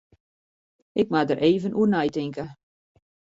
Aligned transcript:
Ik 1.01 1.07
moat 1.11 1.29
der 1.29 1.41
even 1.49 1.75
oer 1.79 1.89
neitinke. 1.91 2.45